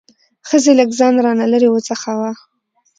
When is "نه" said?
1.39-1.45